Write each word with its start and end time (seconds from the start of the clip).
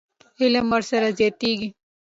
علم 0.41 0.65
ورسره 0.73 1.09
زیاتېږي. 1.17 1.69